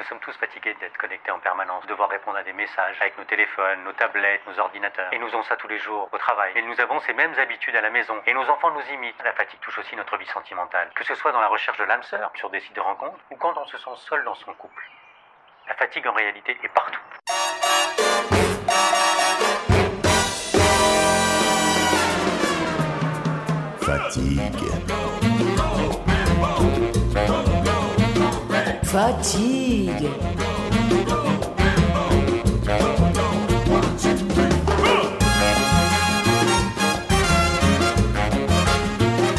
[0.00, 3.24] Nous sommes tous fatigués d'être connectés en permanence, devoir répondre à des messages avec nos
[3.24, 5.12] téléphones, nos tablettes, nos ordinateurs.
[5.12, 6.52] Et nous avons ça tous les jours au travail.
[6.56, 8.14] Et nous avons ces mêmes habitudes à la maison.
[8.26, 9.22] Et nos enfants nous imitent.
[9.22, 10.90] La fatigue touche aussi notre vie sentimentale.
[10.94, 13.36] Que ce soit dans la recherche de l'âme sœur, sur des sites de rencontres, ou
[13.36, 14.82] quand on se sent seul dans son couple.
[15.68, 17.00] La fatigue en réalité est partout.
[23.82, 25.19] Fatigue.
[28.92, 30.08] Fatigue.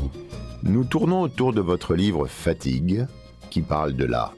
[0.62, 3.06] Nous tournons autour de votre livre Fatigue,
[3.48, 4.34] qui parle de la.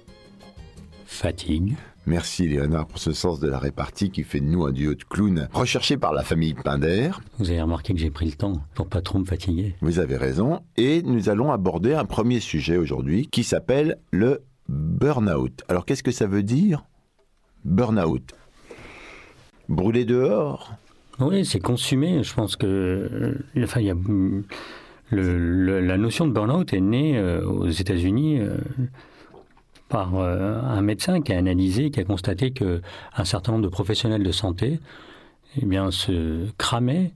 [1.07, 1.75] Fatigue.
[2.06, 5.05] Merci Léonard pour ce sens de la répartie qui fait de nous un duo de
[5.05, 7.11] clowns recherché par la famille Pinder.
[7.39, 9.77] Vous avez remarqué que j'ai pris le temps pour pas trop me fatiguer.
[9.83, 10.61] Vous avez raison.
[10.77, 15.62] Et nous allons aborder un premier sujet aujourd'hui qui s'appelle le burn-out.
[15.69, 16.84] Alors qu'est-ce que ça veut dire
[17.64, 18.33] Burn-out?
[19.69, 20.73] Brûler dehors?
[21.20, 22.25] Oui, c'est consumé.
[22.25, 22.67] Je pense que.
[22.67, 23.95] euh, Enfin, il y a.
[23.95, 24.42] le-
[25.39, 28.56] le- la notion de burn-out est née euh, aux États-Unis euh,
[29.93, 32.81] par euh, un médecin qui a analysé, qui a constaté que
[33.15, 34.81] un certain nombre de professionnels de santé,
[35.61, 37.12] eh bien, se cramaient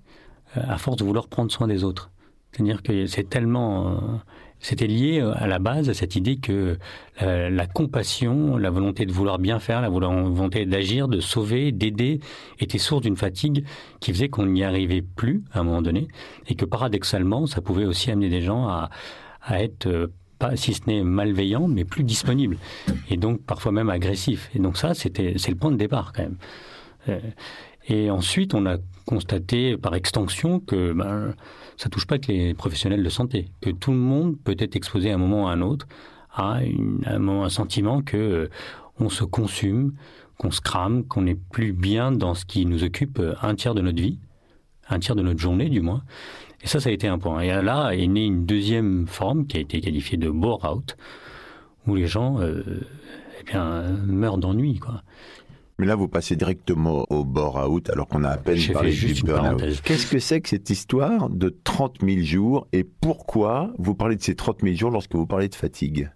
[0.58, 2.10] euh, à force de vouloir prendre soin des autres.
[2.52, 3.96] C'est-à-dire que c'est tellement, euh,
[4.60, 6.76] c'était lié à la base à cette idée que
[7.20, 12.20] la, compassion, la volonté de vouloir bien faire, la volonté d'agir, de sauver, d'aider,
[12.58, 13.64] était source d'une fatigue
[14.00, 16.08] qui faisait qu'on n'y arrivait plus à un moment donné,
[16.46, 18.90] et que paradoxalement, ça pouvait aussi amener des gens à,
[19.42, 22.58] à être pas si ce n'est malveillants, mais plus disponibles,
[23.10, 24.50] et donc parfois même agressifs.
[24.54, 26.36] Et donc ça, c'était c'est le point de départ quand même.
[27.08, 27.20] Euh,
[27.88, 31.34] et ensuite, on a constaté par extension que ben,
[31.76, 35.12] ça touche pas que les professionnels de santé, que tout le monde peut être exposé
[35.12, 35.86] à un moment ou à un autre
[36.36, 36.60] à
[37.06, 38.50] un sentiment que euh,
[39.00, 39.94] on se consume,
[40.38, 43.74] qu'on se crame, qu'on n'est plus bien dans ce qui nous occupe euh, un tiers
[43.74, 44.18] de notre vie,
[44.88, 46.02] un tiers de notre journée du moins.
[46.62, 47.40] Et ça, ça a été un point.
[47.40, 50.96] Et là est née une deuxième forme qui a été qualifiée de bore-out,
[51.86, 52.62] où les gens euh,
[53.40, 54.78] eh bien, meurent d'ennui.
[54.78, 55.02] quoi.
[55.78, 58.96] Mais là, vous passez directement au bore-out alors qu'on a à peine J'ai parlé fait
[58.96, 59.82] juste du burn-out.
[59.84, 64.22] Qu'est-ce que c'est que cette histoire de 30 000 jours et pourquoi vous parlez de
[64.22, 66.10] ces 30 000 jours lorsque vous parlez de fatigue?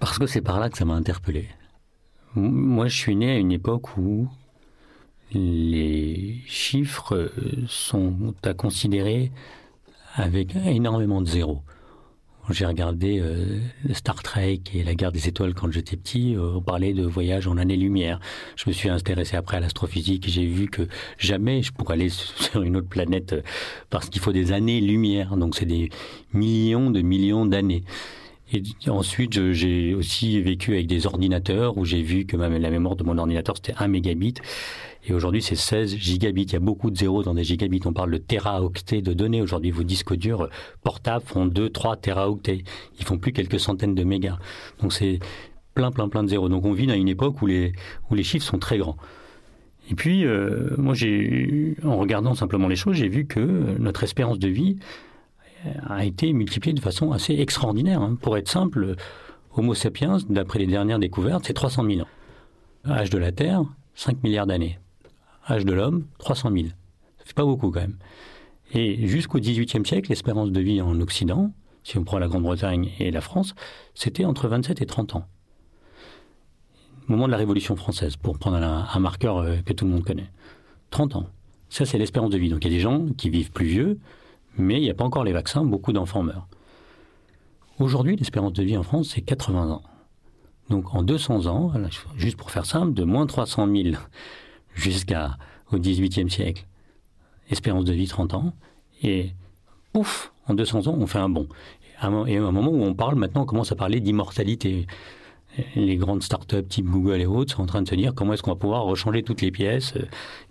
[0.00, 1.46] Parce que c'est par là que ça m'a interpellé.
[2.34, 4.28] Moi, je suis né à une époque où
[5.32, 9.30] les chiffres euh, sont à considérer
[10.14, 11.62] avec énormément de zéros.
[12.50, 13.58] J'ai regardé euh,
[13.94, 16.36] Star Trek et la guerre des étoiles quand j'étais petit.
[16.36, 18.20] euh, on parlait de voyage en années-lumière.
[18.56, 20.86] Je me suis intéressé après à l'astrophysique et j'ai vu que
[21.16, 23.40] jamais je pourrais aller sur une autre planète euh,
[23.88, 25.36] parce qu'il faut des années-lumière.
[25.38, 25.88] Donc c'est des
[26.34, 27.82] millions de millions d'années.
[28.52, 32.94] Et ensuite, j'ai aussi vécu avec des ordinateurs où j'ai vu que ma- la mémoire
[32.94, 34.34] de mon ordinateur, c'était 1 mégabit.
[35.06, 36.42] Et aujourd'hui, c'est 16 gigabits.
[36.44, 37.80] Il y a beaucoup de zéros dans des gigabits.
[37.84, 39.42] On parle de téraoctets de données.
[39.42, 40.48] Aujourd'hui, vos disques durs
[40.82, 42.64] portables font 2, 3 téraoctets.
[42.98, 44.38] Ils font plus quelques centaines de mégas.
[44.80, 45.18] Donc c'est
[45.74, 46.48] plein, plein, plein de zéros.
[46.48, 47.72] Donc on vit à une époque où les,
[48.10, 48.96] où les chiffres sont très grands.
[49.90, 53.40] Et puis, euh, moi, j'ai, en regardant simplement les choses, j'ai vu que
[53.78, 54.76] notre espérance de vie
[55.86, 58.00] a été multiplié de façon assez extraordinaire.
[58.00, 58.16] hein.
[58.20, 58.96] Pour être simple,
[59.54, 62.08] Homo sapiens, d'après les dernières découvertes, c'est 300 000 ans.
[62.86, 63.62] Âge de la Terre,
[63.94, 64.78] 5 milliards d'années.
[65.48, 66.66] Âge de l'homme, 300 000.
[67.18, 67.98] Ça fait pas beaucoup quand même.
[68.72, 71.52] Et jusqu'au XVIIIe siècle, l'espérance de vie en Occident,
[71.82, 73.54] si on prend la Grande-Bretagne et la France,
[73.94, 75.26] c'était entre 27 et 30 ans.
[77.06, 80.04] Moment de la Révolution française, pour prendre un, un marqueur euh, que tout le monde
[80.04, 80.30] connaît.
[80.90, 81.26] 30 ans.
[81.68, 82.48] Ça, c'est l'espérance de vie.
[82.48, 83.98] Donc il y a des gens qui vivent plus vieux,
[84.56, 86.48] mais il n'y a pas encore les vaccins, beaucoup d'enfants meurent.
[87.78, 89.82] Aujourd'hui, l'espérance de vie en France, c'est 80 ans.
[90.70, 91.72] Donc en 200 ans,
[92.16, 93.96] juste pour faire simple, de moins 300 000
[94.74, 96.66] jusqu'au XVIIIe siècle,
[97.50, 98.52] espérance de vie 30 ans,
[99.02, 99.32] et
[99.94, 101.48] ouf, en 200 ans, on fait un bond.
[102.26, 104.86] Et à un moment où on parle, maintenant, on commence à parler d'immortalité.
[105.76, 108.42] Les grandes startups type Google et autres sont en train de se dire comment est-ce
[108.42, 110.02] qu'on va pouvoir rechanger toutes les pièces, euh,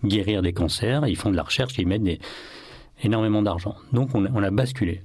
[0.05, 1.05] guérir des cancers.
[1.07, 2.19] Ils font de la recherche, ils mettent des,
[3.03, 3.75] énormément d'argent.
[3.91, 5.01] Donc on a, on a basculé.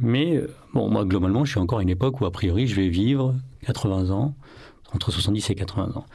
[0.00, 2.74] Mais euh, bon, moi globalement, je suis encore à une époque où a priori je
[2.74, 3.34] vais vivre
[3.66, 4.34] 80 ans,
[4.92, 6.06] entre 70 et 80 ans.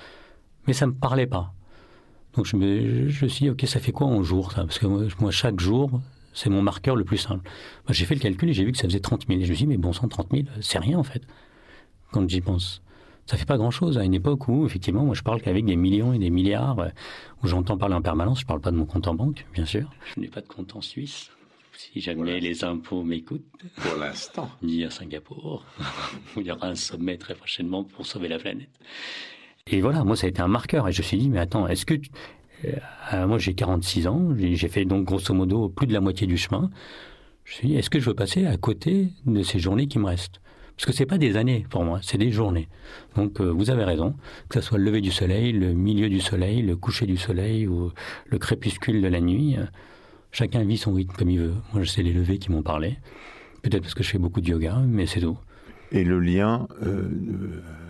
[0.68, 1.54] Mais ça me parlait pas.
[2.36, 4.64] Donc je me, je me suis dit, ok, ça fait quoi en jour ça?
[4.64, 6.02] Parce que moi, moi, chaque jour,
[6.34, 7.50] c'est mon marqueur le plus simple.
[7.88, 9.40] Moi, j'ai fait le calcul et j'ai vu que ça faisait 30 000.
[9.40, 11.24] Et je me suis dit, mais bon sang, 30 000, c'est rien en fait,
[12.12, 12.82] quand j'y pense.
[13.26, 16.14] Ça fait pas grand-chose à une époque où, effectivement, moi je parle qu'avec des millions
[16.14, 16.90] et des milliards, euh,
[17.42, 19.90] où j'entends parler en permanence, je parle pas de mon compte en banque, bien sûr.
[20.16, 21.32] Je n'ai pas de compte en Suisse,
[21.76, 23.42] si jamais les impôts m'écoutent.
[23.78, 24.52] Pour l'instant.
[24.62, 25.66] Ni à Singapour,
[26.36, 28.70] où il y aura un sommet très prochainement pour sauver la planète.
[29.72, 30.88] Et voilà, moi ça a été un marqueur.
[30.88, 31.96] Et je me suis dit, mais attends, est-ce que...
[33.14, 36.38] euh, moi j'ai 46 ans, j'ai fait donc grosso modo plus de la moitié du
[36.38, 36.70] chemin.
[37.46, 39.98] Je me suis dit, est-ce que je veux passer à côté de ces journées qui
[39.98, 40.40] me restent?
[40.76, 42.68] Parce que c'est pas des années pour moi, c'est des journées.
[43.16, 44.14] Donc euh, vous avez raison,
[44.50, 47.66] que ce soit le lever du soleil, le milieu du soleil, le coucher du soleil
[47.66, 47.92] ou
[48.28, 49.66] le crépuscule de la nuit, euh,
[50.32, 51.56] chacun vit son rythme comme il veut.
[51.74, 53.00] Moi, c'est les levées qui m'ont parlé.
[53.64, 55.40] Peut-être parce que je fais beaucoup de yoga, mais c'est tout.
[55.92, 56.68] Et le lien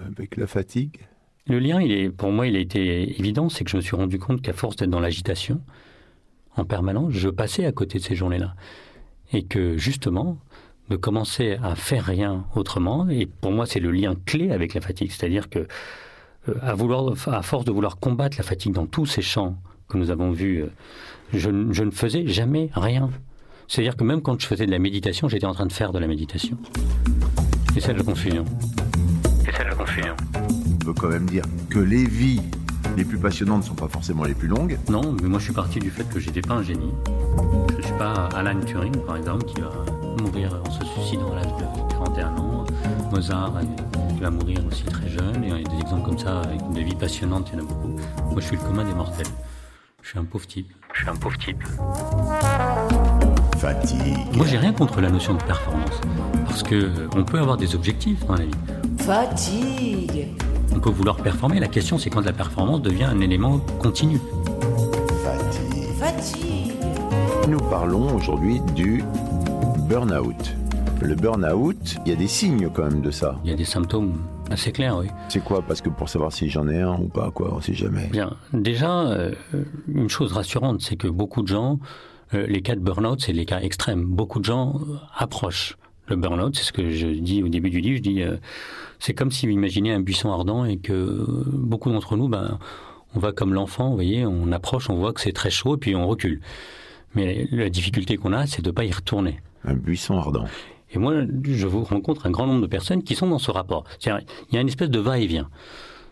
[0.08, 1.00] avec la fatigue?
[1.48, 4.42] Le lien, pour moi, il a été évident, c'est que je me suis rendu compte
[4.42, 5.62] qu'à force d'être dans l'agitation,
[6.56, 8.56] en permanence, je passais à côté de ces journées-là.
[9.32, 10.40] Et que, justement,
[10.90, 14.82] de commencer à faire rien autrement, et pour moi, c'est le lien clé avec la
[14.82, 15.12] fatigue.
[15.12, 15.68] C'est-à-dire que,
[16.50, 19.56] euh, à, vouloir, à force de vouloir combattre la fatigue dans tous ces champs
[19.88, 20.70] que nous avons vus, euh,
[21.32, 23.12] je, ne faisais jamais rien.
[23.68, 26.00] C'est-à-dire que même quand je faisais de la méditation, j'étais en train de faire de
[26.00, 26.58] la méditation.
[27.76, 28.46] Et c'est la confusion.
[29.48, 30.16] Et c'est la confusion.
[30.86, 32.44] Peut quand même dire que les vies
[32.96, 34.78] les plus passionnantes ne sont pas forcément les plus longues.
[34.88, 36.94] Non, mais moi je suis parti du fait que j'étais pas un génie.
[37.80, 39.72] Je suis pas Alan Turing, par exemple, qui va
[40.22, 42.66] mourir en se suicidant à l'âge de 41 ans.
[43.12, 45.44] Mozart, euh, qui va mourir aussi très jeune.
[45.44, 47.66] Et il y a des exemples comme ça, avec de vie passionnante, il y en
[47.66, 48.00] a beaucoup.
[48.30, 49.26] Moi je suis le commun des mortels.
[50.04, 50.72] Je suis un pauvre type.
[50.94, 51.64] Je suis un pauvre type.
[53.58, 54.36] Fatigue.
[54.36, 56.00] Moi j'ai rien contre la notion de performance.
[56.46, 58.52] Parce que euh, on peut avoir des objectifs dans la vie.
[59.00, 60.28] Fatigue.
[60.74, 61.60] On peut vouloir performer.
[61.60, 64.20] La question c'est quand la performance devient un élément continu.
[65.24, 65.90] Fatigue.
[66.00, 66.74] Fatigue.
[67.48, 69.04] Nous parlons aujourd'hui du
[69.88, 70.56] burn-out.
[71.02, 73.40] Le burn-out, il y a des signes quand même de ça.
[73.44, 75.08] Il y a des symptômes assez clairs, oui.
[75.30, 75.62] C'est quoi?
[75.62, 78.08] Parce que pour savoir si j'en ai un ou pas, quoi, on sait jamais.
[78.08, 78.36] Bien.
[78.54, 79.34] Déjà, euh,
[79.88, 81.80] une chose rassurante, c'est que beaucoup de gens,
[82.34, 84.06] euh, les cas de burn-out, c'est les cas extrêmes.
[84.06, 85.78] Beaucoup de gens euh, approchent
[86.08, 86.56] le burn-out.
[86.56, 87.98] C'est ce que je dis au début du livre.
[87.98, 88.38] Je dis, euh,
[89.00, 92.60] c'est comme si vous imaginez un buisson ardent et que euh, beaucoup d'entre nous, ben,
[93.16, 95.80] on va comme l'enfant, vous voyez, on approche, on voit que c'est très chaud et
[95.80, 96.42] puis on recule.
[97.16, 99.40] Mais la difficulté qu'on a, c'est de ne pas y retourner.
[99.64, 100.46] Un buisson ardent.
[100.92, 101.14] Et moi,
[101.44, 103.86] je vous rencontre un grand nombre de personnes qui sont dans ce rapport.
[104.00, 105.50] C'est-à-dire, il y a une espèce de va-et-vient.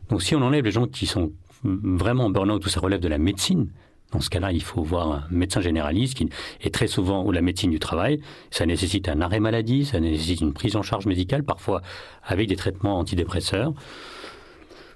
[0.09, 1.31] Donc, si on enlève les gens qui sont
[1.63, 3.69] vraiment en burn-out, où ça relève de la médecine,
[4.13, 6.29] dans ce cas-là, il faut voir un médecin généraliste qui
[6.61, 8.21] est très souvent ou la médecine du travail.
[8.51, 11.81] Ça nécessite un arrêt maladie, ça nécessite une prise en charge médicale, parfois
[12.23, 13.73] avec des traitements antidépresseurs.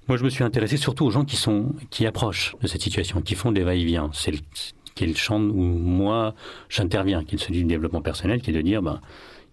[0.08, 3.22] Moi, je me suis intéressé surtout aux gens qui sont qui approchent de cette situation,
[3.22, 4.10] qui font des va-et-vient.
[4.14, 6.34] C'est le, champ où moi
[6.70, 9.02] j'interviens, qui est celui du développement personnel, qui est de dire, ben,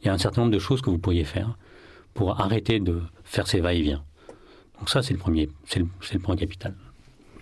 [0.01, 1.57] il y a un certain nombre de choses que vous pourriez faire
[2.13, 4.05] pour arrêter de faire ces va-et-vient.
[4.79, 6.75] Donc ça, c'est le premier, c'est le point capital.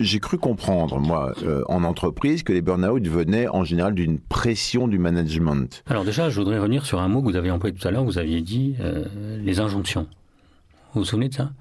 [0.02, 4.88] J'ai cru comprendre, moi, euh, en entreprise, que les burn-out venaient en général d'une pression
[4.88, 5.82] du management.
[5.86, 8.04] Alors déjà, je voudrais revenir sur un mot que vous avez employé tout à l'heure.
[8.04, 9.04] Vous aviez dit euh,
[9.42, 10.06] les injonctions.
[10.94, 11.52] Vous vous souvenez de ça?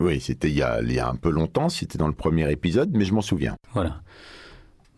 [0.00, 2.50] Oui, c'était il, y a- il y a un peu longtemps, c'était dans le premier
[2.50, 3.54] épisode, mais je m'en souviens.
[3.74, 4.00] Voilà.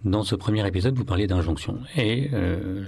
[0.05, 1.79] Dans ce premier épisode, vous parliez d'injonction.
[1.97, 2.85] Et euh,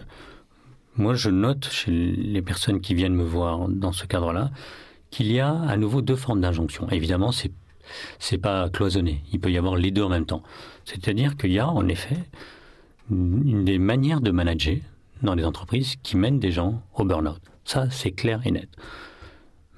[0.97, 4.51] moi, je note chez les personnes qui viennent me voir dans ce cadre-là
[5.11, 6.89] qu'il y a à nouveau deux formes d'injonction.
[6.91, 7.51] Évidemment, c'est
[8.19, 9.23] c'est pas cloisonné.
[9.33, 10.43] Il peut y avoir les deux en même temps.
[10.85, 12.19] C'est-à-dire qu'il y a en effet
[13.11, 14.79] des manières de manager
[15.23, 17.41] dans les entreprises qui mènent des gens au burn-out.
[17.65, 18.69] Ça, c'est clair et net.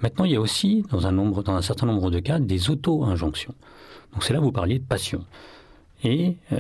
[0.03, 3.55] Maintenant, il y a aussi, dans un, certain nombre de cas, des auto-injonctions.
[4.13, 5.25] Donc c'est là où vous parliez de passion.
[6.03, 6.59] Et, euh,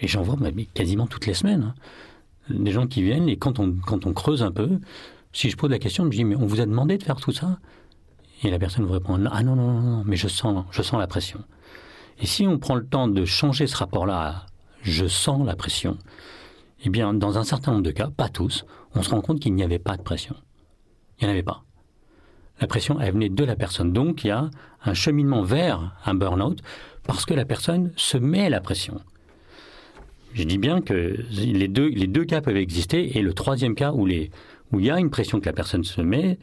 [0.00, 0.36] et j'en vois
[0.74, 1.62] quasiment toutes les semaines.
[1.62, 1.74] hein.
[2.48, 4.78] Des gens qui viennent et quand on, quand on creuse un peu,
[5.32, 7.32] si je pose la question, je dis mais on vous a demandé de faire tout
[7.32, 7.58] ça?
[8.42, 11.06] Et la personne vous répond ah non non non mais je sens je sens la
[11.06, 11.42] pression.
[12.18, 14.46] Et si on prend le temps de changer ce rapport-là à
[14.82, 15.98] je sens la pression,
[16.84, 18.64] eh bien dans un certain nombre de cas, pas tous,
[18.94, 20.36] on se rend compte qu'il n'y avait pas de pression.
[21.18, 21.64] Il n'y en avait pas.
[22.60, 23.92] La pression, elle venait de la personne.
[23.92, 24.50] Donc, il y a
[24.84, 26.62] un cheminement vers un burn-out
[27.04, 29.00] parce que la personne se met la pression.
[30.32, 33.92] Je dis bien que les deux, les deux cas peuvent exister et le troisième cas
[33.92, 34.30] où, les,
[34.72, 36.38] où il y a une pression que la personne se met,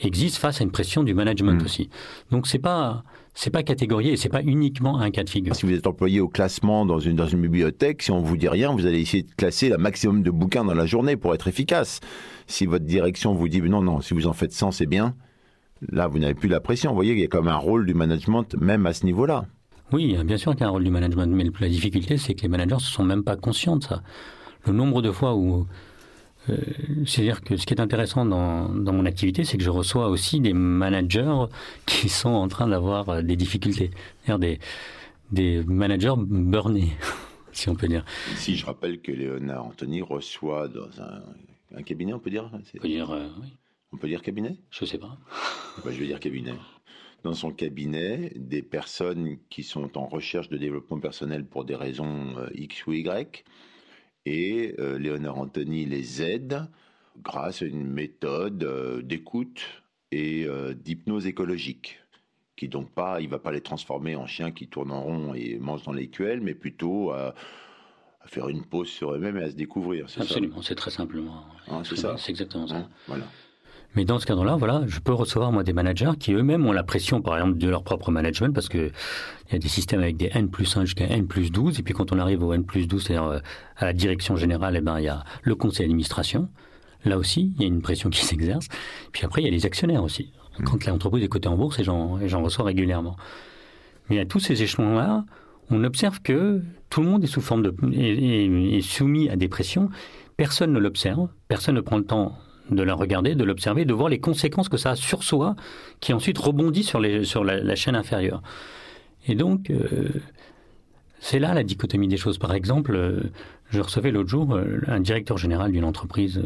[0.00, 1.64] existe face à une pression du management Mm.
[1.64, 1.88] aussi.
[2.30, 3.04] Donc c'est pas
[3.36, 5.56] c'est pas catégorié et c'est pas uniquement un cas de figure.
[5.56, 8.48] Si vous êtes employé au classement dans une, dans une bibliothèque, si on vous dit
[8.48, 11.48] rien, vous allez essayer de classer le maximum de bouquins dans la journée pour être
[11.48, 11.98] efficace.
[12.46, 15.16] Si votre direction vous dit non, non, si vous en faites 100, c'est bien,
[15.90, 16.90] là, vous n'avez plus la pression.
[16.90, 19.46] Vous voyez, il y a comme un rôle du management, même à ce niveau-là.
[19.90, 22.42] Oui, bien sûr qu'il y a un rôle du management, mais la difficulté, c'est que
[22.42, 24.02] les managers ne sont même pas conscients de ça.
[24.64, 25.66] Le nombre de fois où...
[26.50, 26.56] euh,
[27.06, 30.40] C'est-à-dire que ce qui est intéressant dans, dans mon activité, c'est que je reçois aussi
[30.40, 31.44] des managers
[31.86, 33.90] qui sont en train d'avoir euh, des difficultés.
[34.24, 34.58] C'est-à-dire des,
[35.32, 36.92] des managers burnés,
[37.52, 38.04] si on peut dire.
[38.36, 41.22] Si je rappelle que Léonard Anthony reçoit dans un,
[41.76, 43.48] un cabinet, on peut dire C'est- On peut dire, euh, oui,
[43.92, 44.56] On peut dire cabinet?
[44.70, 45.16] Je sais pas.
[45.84, 46.54] Bah, Je vais dire cabinet.
[47.24, 52.34] Dans son cabinet, des personnes qui sont en recherche de développement personnel pour des raisons
[52.54, 53.44] X ou Y,
[54.26, 56.66] et euh, Léonard Anthony les aide
[57.22, 59.62] grâce à une méthode euh, d'écoute
[60.10, 62.00] et euh, d'hypnose écologique,
[62.56, 65.58] qui donc pas, il va pas les transformer en chiens qui tournent en rond et
[65.58, 67.34] mangent dans les cuelles, mais plutôt à,
[68.20, 70.06] à faire une pause sur eux-mêmes et à se découvrir.
[70.16, 71.44] Absolument, c'est très simplement.
[71.68, 72.16] Hein, c'est ça?
[72.16, 72.76] C'est exactement ça.
[72.76, 73.24] Hein, voilà.
[73.96, 76.82] Mais dans ce cadre-là, voilà, je peux recevoir moi des managers qui eux-mêmes ont la
[76.82, 78.90] pression, par exemple, de leur propre management, parce que
[79.48, 81.82] il y a des systèmes avec des N plus 1 jusqu'à N plus 12, et
[81.82, 83.38] puis quand on arrive au N plus 12, c'est-à-dire euh,
[83.76, 86.48] à la direction générale, eh ben, il y a le conseil d'administration.
[87.04, 88.66] Là aussi, il y a une pression qui s'exerce.
[89.12, 90.32] Puis après, il y a les actionnaires aussi.
[90.64, 93.16] Quand l'entreprise est cotée en bourse, et j'en, et j'en reçois régulièrement.
[94.10, 95.24] Mais à tous ces échelons-là,
[95.70, 99.36] on observe que tout le monde est sous forme de, est, est- est soumis à
[99.36, 99.88] des pressions.
[100.36, 102.36] Personne ne l'observe, personne ne prend le temps
[102.70, 105.56] de la regarder, de l'observer, de voir les conséquences que ça a sur soi,
[106.00, 108.42] qui ensuite rebondit sur, la, chaîne inférieure.
[109.26, 110.08] Et donc, euh,
[111.20, 112.38] c'est là la dichotomie des choses.
[112.38, 113.20] Par exemple, euh,
[113.70, 116.42] je recevais l'autre jour euh, un directeur général d'une entreprise,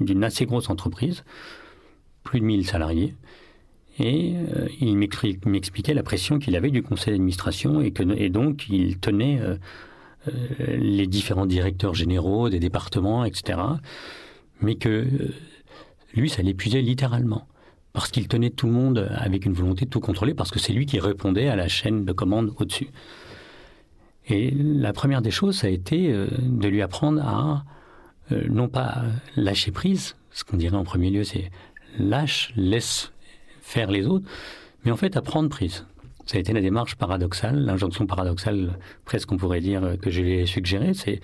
[0.00, 1.24] d'une assez grosse entreprise,
[2.24, 3.14] plus de 1000 salariés,
[3.98, 4.34] et
[4.80, 9.38] il m'expli- m'expliquait la pression qu'il avait du conseil d'administration et, et donc il tenait
[10.66, 13.58] les différents directeurs généraux des départements, etc.
[14.62, 15.34] Mais que euh,
[16.14, 17.46] lui, ça l'épuisait littéralement.
[17.92, 20.72] Parce qu'il tenait tout le monde avec une volonté de tout contrôler, parce que c'est
[20.72, 22.88] lui qui répondait à la chaîne de commande au-dessus.
[24.28, 27.64] Et la première des choses, ça a été euh, de lui apprendre à
[28.30, 29.02] euh, non pas
[29.36, 31.50] lâcher prise, ce qu'on dirait en premier lieu, c'est
[31.98, 33.12] lâche, laisse
[33.60, 34.26] faire les autres,
[34.84, 35.86] mais en fait à prendre prise.
[36.24, 40.34] Ça a été la démarche paradoxale, l'injonction paradoxale, presque on pourrait dire, que je lui
[40.34, 41.20] ai suggérée, c'est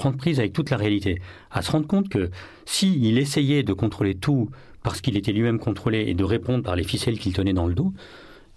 [0.00, 2.30] prendre prise avec toute la réalité, à se rendre compte que
[2.64, 4.48] s'il essayait de contrôler tout
[4.82, 7.74] parce qu'il était lui-même contrôlé et de répondre par les ficelles qu'il tenait dans le
[7.74, 7.92] dos,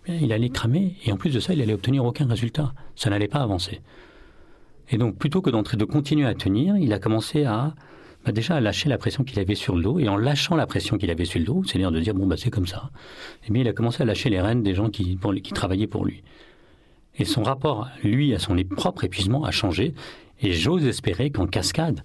[0.05, 2.73] bien, il allait cramer et en plus de ça, il allait obtenir aucun résultat.
[2.95, 3.81] Ça n'allait pas avancer.
[4.89, 7.75] Et donc, plutôt que d'entrer, de continuer à tenir, il a commencé à
[8.25, 9.99] bah, déjà à lâcher la pression qu'il avait sur le dos.
[9.99, 12.37] Et en lâchant la pression qu'il avait sur le dos, c'est-à-dire de dire bon bah
[12.37, 12.89] c'est comme ça.
[13.45, 15.17] Et bien, il a commencé à lâcher les rênes des gens qui,
[15.53, 16.23] travaillaient pour lui.
[17.17, 19.93] Et son rapport, lui, à son propre épuisement a changé.
[20.43, 22.03] Et j'ose espérer qu'en cascade,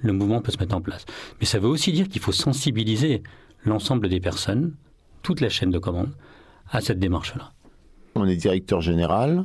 [0.00, 1.04] le mouvement peut se mettre en place.
[1.40, 3.22] Mais ça veut aussi dire qu'il faut sensibiliser
[3.64, 4.74] l'ensemble des personnes,
[5.22, 6.10] toute la chaîne de commande,
[6.70, 7.52] à cette démarche-là.
[8.14, 9.44] On est directeur général,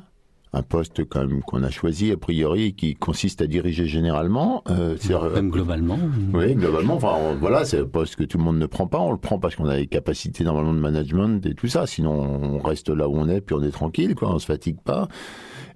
[0.53, 4.63] un poste quand même qu'on a choisi a priori qui consiste à diriger généralement.
[4.69, 4.95] Euh,
[5.33, 5.97] Même globalement.
[6.33, 8.99] oui, globalement, enfin on- voilà, c'est un poste que tout le monde ne prend pas.
[8.99, 11.87] On le prend parce qu'on a les capacités normalement de management et tout ça.
[11.87, 14.33] Sinon, on reste là où on est puis on est tranquille, quoi.
[14.33, 15.07] On se fatigue pas.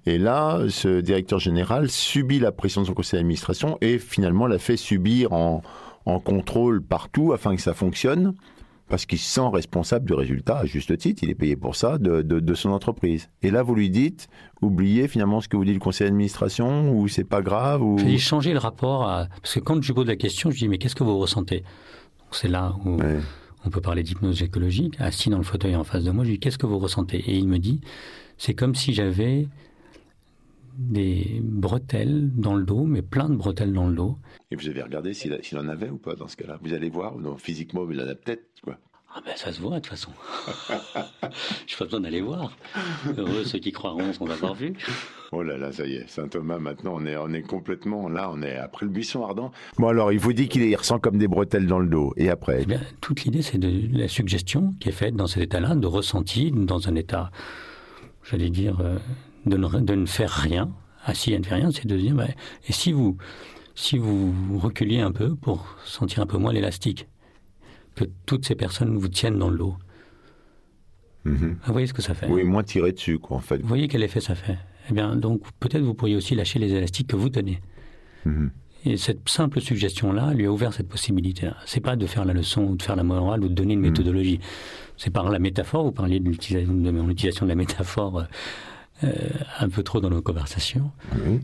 [0.06, 4.58] Et là, ce directeur général subit la pression de son conseil d'administration et finalement la
[4.58, 5.62] fait subir en,
[6.04, 8.34] en contrôle partout afin que ça fonctionne.
[8.86, 11.96] Parce qu'il se sent responsable du résultat, à juste titre, il est payé pour ça,
[11.96, 13.30] de, de, de son entreprise.
[13.40, 14.28] Et là, vous lui dites,
[14.60, 17.96] oubliez finalement ce que vous dit le conseil d'administration, ou c'est pas grave, ou...
[17.98, 19.28] Je dis changer le rapport à...
[19.40, 21.64] Parce que quand je lui pose la question, je dis mais qu'est-ce que vous ressentez?
[22.30, 23.20] C'est là où Ouais.
[23.64, 24.96] on peut parler d'hypnose écologique.
[24.98, 27.16] Assis dans le fauteuil en face de moi, je lui dis qu'est-ce que vous ressentez?
[27.26, 27.80] Et il me dit
[28.36, 29.48] c'est comme si j'avais
[30.76, 34.18] des bretelles dans le dos, mais plein de bretelles dans le dos.
[34.50, 36.58] Et vous avez regardé s'il en avait ou pas dans ce cas-là?
[36.62, 38.78] Vous allez voir, non, physiquement, il en a peut-être, quoi.
[39.16, 40.10] Ah ben ça se voit de toute façon.
[41.68, 42.56] Je pas besoin d'aller voir.
[43.16, 44.72] Heureux ceux qui croiront sans avoir vu.
[45.30, 48.28] Oh là là, ça y est, Saint Thomas, maintenant, on est, on est complètement, là,
[48.32, 49.52] on est après le buisson ardent.
[49.78, 52.28] Bon alors, il vous dit qu'il il ressent comme des bretelles dans le dos, et
[52.28, 52.62] après?
[52.62, 55.86] Eh bien, toute l'idée, c'est de la suggestion qui est faite dans cet état-là, de
[55.86, 57.30] ressenti, dans un état,
[58.24, 58.98] j'allais dire, euh,
[59.46, 60.70] de, ne, de ne faire rien,
[61.04, 62.26] assis à ne faire rien, c'est de dire, bah,
[62.68, 63.16] et si vous,
[63.74, 67.08] si vous reculiez un peu pour sentir un peu moins l'élastique,
[67.94, 69.76] que toutes ces personnes vous tiennent dans le dos.
[71.24, 71.56] Mhm.
[71.64, 73.58] Vous voyez ce que ça fait Oui, moins tiré dessus, quoi, en fait.
[73.58, 74.58] Vous voyez quel effet ça fait
[74.90, 77.60] Eh bien, donc, peut-être vous pourriez aussi lâcher les élastiques que vous tenez.
[78.26, 78.50] Mhm.
[78.86, 81.56] Et cette simple suggestion-là lui a ouvert cette possibilité-là.
[81.64, 83.80] C'est pas de faire la leçon ou de faire la morale ou de donner une
[83.80, 83.84] Mm.
[83.84, 84.40] méthodologie.
[84.98, 85.84] C'est par la métaphore.
[85.84, 88.24] Vous parliez de, l'utilisation- de la métaphore
[89.02, 89.12] euh,
[89.58, 90.90] un peu trop dans nos conversations,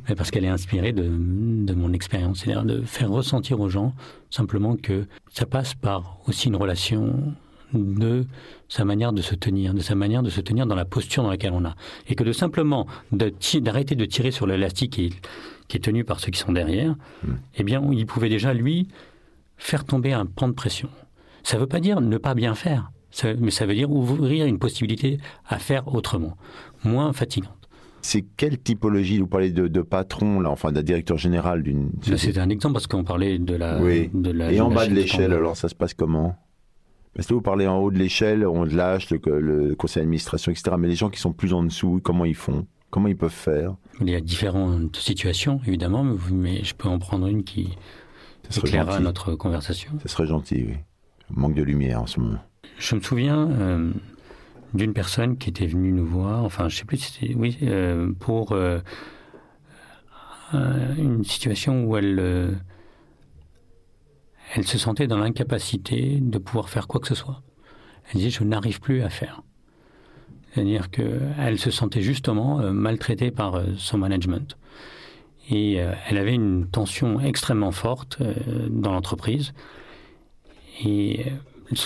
[0.09, 2.41] mais parce qu'elle est inspirée de, de mon expérience.
[2.41, 3.93] C'est-à-dire de faire ressentir aux gens
[4.31, 7.35] simplement que ça passe par aussi une relation
[7.73, 8.25] de
[8.69, 11.31] sa manière de se tenir, de sa manière de se tenir dans la posture dans
[11.31, 11.75] laquelle on a.
[12.09, 15.27] Et que de simplement d'arrêter de tirer sur l'élastique qui, est-
[15.69, 16.95] qui est tenu par ceux qui sont derrière,
[17.57, 18.89] eh bien, il pouvait déjà, lui,
[19.57, 20.89] faire tomber un pan de pression.
[21.43, 24.47] Ça ne veut pas dire ne pas bien faire, ça- mais ça veut dire ouvrir
[24.47, 26.37] une possibilité à faire autrement,
[26.85, 27.69] moins fatigante.
[28.03, 29.19] C'est quelle typologie?
[29.19, 32.87] Vous parlez de, de patron, là, enfin d'un directeur général d'une C'est un exemple parce
[32.87, 33.81] qu'on parlait de la.
[33.81, 34.11] Oui.
[34.15, 36.35] de la Et en la bas de l'échelle, alors ça se passe comment?
[37.15, 40.77] Parce que vous parlez en haut de l'échelle, on lâche le, le conseil d'administration, etc.
[40.79, 42.67] Mais les gens qui sont plus en dessous, comment ils font?
[42.91, 43.75] Comment ils peuvent faire?
[44.01, 47.77] Il y a différentes situations, évidemment, mais, je peux en prendre une qui
[48.57, 49.05] éclairera gentil.
[49.05, 49.93] notre conversation.
[50.03, 50.75] Ça serait gentil, oui.
[51.31, 52.39] Manque de lumière en ce moment.
[52.79, 53.93] Je me souviens euh,
[54.75, 58.13] d'une personne qui était venue nous voir, enfin, je sais plus si c'était, oui, euh,
[58.19, 58.79] pour euh,
[60.55, 62.59] euh, une situation où elle,
[64.55, 67.43] elle se sentait dans l'incapacité de pouvoir faire quoi que ce soit.
[68.09, 69.43] Elle disait, je n'arrive plus à faire.
[70.53, 74.57] C'est-à-dire qu'elle se sentait justement maltraitée par son management.
[75.49, 78.21] Et elle avait une tension extrêmement forte
[78.69, 79.53] dans l'entreprise.
[80.85, 81.25] Et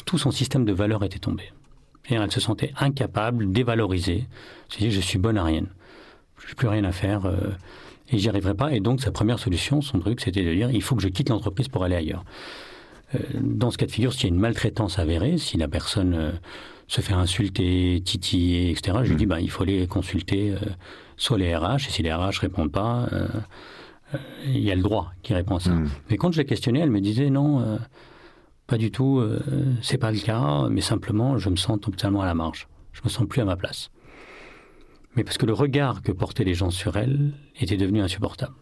[0.07, 1.53] tout son système de valeurs était tombé.
[2.09, 4.27] Et elle se sentait incapable, dévalorisée.
[4.69, 5.65] Elle se dit, je suis bonne à rien.
[6.39, 7.37] Je n'ai plus rien à faire euh,
[8.11, 8.73] et j'y arriverai pas.
[8.73, 11.31] Et donc, sa première solution, son truc, c'était de dire, il faut que je quitte
[11.31, 12.25] l'entreprise pour aller ailleurs.
[13.15, 16.15] Euh, dans ce cas de figure, s'il y a une maltraitance avérée, si la personne
[16.15, 16.33] euh,
[16.89, 20.59] se fait insulter, titiller, etc., je lui dis, bah, il faut aller consulter euh,
[21.17, 23.27] soit les RH, et si les RH répondent pas, euh,
[24.15, 25.71] euh, il y a le droit qui répond à ça.
[25.71, 25.89] Mm.
[26.11, 27.77] Mais quand je l'ai questionné, elle me disait, non, euh,
[28.66, 29.40] pas du tout, euh,
[29.83, 32.68] c'est pas le cas, mais simplement, je me sens totalement à la marge.
[32.92, 33.90] Je me sens plus à ma place.
[35.16, 38.54] Mais parce que le regard que portaient les gens sur elle était devenu insupportable.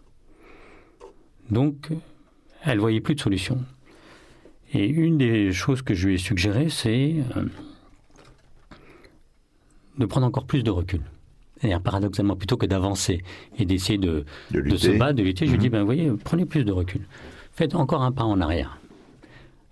[1.50, 1.88] Donc,
[2.64, 3.58] elle voyait plus de solution.
[4.74, 7.44] Et une des choses que je lui ai suggérées, c'est euh,
[9.98, 11.02] de prendre encore plus de recul.
[11.58, 13.22] C'est-à-dire, paradoxalement, plutôt que d'avancer
[13.58, 16.44] et d'essayer de, De de se battre, de lutter, je lui dis, ben, voyez, prenez
[16.44, 17.06] plus de recul.
[17.52, 18.78] Faites encore un pas en arrière.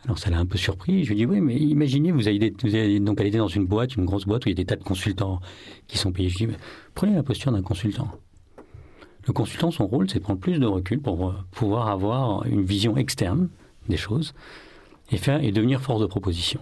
[0.04, 1.04] Alors ça l'a un peu surpris.
[1.04, 3.96] Je lui dis oui, mais imaginez, vous avez, vous donc elle était dans une boîte,
[3.96, 5.40] une grosse boîte où il y a des tas de consultants
[5.86, 6.28] qui sont payés.
[6.28, 6.56] Je lui mais
[6.94, 8.08] prenez la posture d'un consultant.
[9.26, 12.96] Le consultant, son rôle, c'est prendre plus de recul pour euh, pouvoir avoir une vision
[12.96, 13.48] externe
[13.88, 14.34] des choses
[15.12, 16.60] et et devenir force de proposition.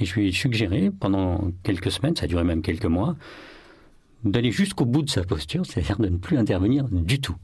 [0.00, 3.14] Et je lui ai suggéré pendant quelques semaines, ça a duré même quelques mois,
[4.24, 7.36] d'aller jusqu'au bout de sa posture, c'est-à-dire de ne plus intervenir du tout.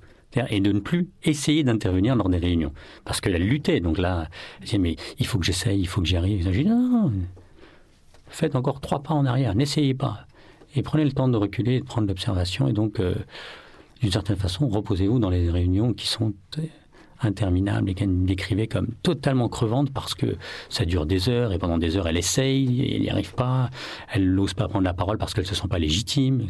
[0.49, 2.73] Et de ne plus essayer d'intervenir lors des réunions.
[3.05, 3.81] Parce qu'elle luttait.
[3.81, 6.45] Donc là, elle disait, mais il faut que j'essaye, il faut que j'y arrive.
[6.45, 7.13] J'ai dit, non, non, non,
[8.29, 10.27] faites encore trois pas en arrière, n'essayez pas.
[10.77, 12.69] Et prenez le temps de reculer de prendre l'observation.
[12.69, 13.15] Et donc, euh,
[14.01, 16.63] d'une certaine façon, reposez-vous dans les réunions qui sont euh,
[17.21, 20.37] interminables et qu'elle décrivait comme totalement crevantes parce que
[20.69, 23.71] ça dure des heures et pendant des heures, elle essaye et elle n'y arrive pas.
[24.13, 26.47] Elle n'ose pas prendre la parole parce qu'elle ne se sent pas légitime.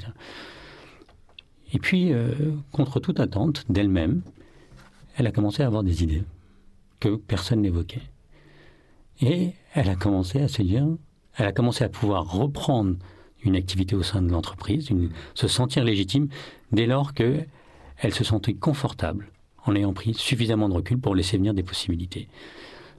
[1.73, 2.33] Et puis, euh,
[2.73, 4.23] contre toute attente d'elle-même,
[5.17, 6.25] elle a commencé à avoir des idées
[6.99, 8.03] que personne n'évoquait.
[9.23, 10.87] Et elle a commencé à se dire,
[11.37, 12.97] elle a commencé à pouvoir reprendre
[13.43, 14.89] une activité au sein de l'entreprise,
[15.35, 16.29] se sentir légitime
[16.73, 17.41] dès lors que
[18.03, 19.31] elle se sentait confortable
[19.65, 22.29] en ayant pris suffisamment de recul pour laisser venir des possibilités.